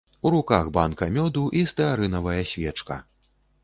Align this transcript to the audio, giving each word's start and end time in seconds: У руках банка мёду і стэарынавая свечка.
У 0.27 0.29
руках 0.35 0.71
банка 0.77 1.09
мёду 1.19 1.45
і 1.61 1.63
стэарынавая 1.75 2.39
свечка. 2.57 3.03